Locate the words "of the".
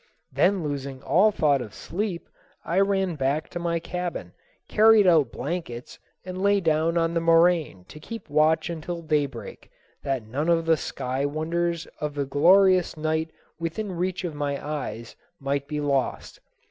10.49-10.75, 11.99-12.25